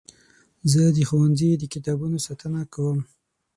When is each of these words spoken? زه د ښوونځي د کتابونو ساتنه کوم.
زه 0.71 0.81
د 0.97 0.99
ښوونځي 1.09 1.49
د 1.57 1.63
کتابونو 1.73 2.17
ساتنه 2.25 2.61
کوم. 2.73 2.99